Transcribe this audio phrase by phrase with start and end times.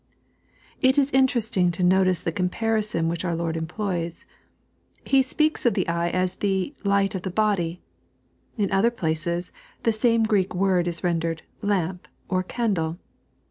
[0.81, 4.25] It is interesting to notice the comparison which our Lord employs.
[5.05, 7.81] He speaks of the eye as the" light of the body";
[8.57, 9.51] in other places,
[9.83, 12.97] the same Greek word is rendered" lamp," or" candle."